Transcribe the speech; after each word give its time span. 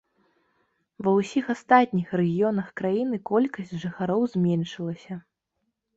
Ва 1.07 1.11
ўсіх 1.17 1.51
астатніх 1.55 2.07
рэгіёнах 2.21 2.71
краіны 2.81 3.19
колькасць 3.33 3.75
жыхароў 3.85 4.21
зменшылася. 4.37 5.15